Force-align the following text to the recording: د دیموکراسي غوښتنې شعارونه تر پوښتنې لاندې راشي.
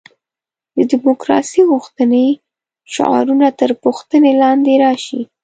د 0.75 0.77
دیموکراسي 0.91 1.61
غوښتنې 1.71 2.25
شعارونه 2.93 3.47
تر 3.59 3.71
پوښتنې 3.83 4.31
لاندې 4.41 4.73
راشي. 4.83 5.21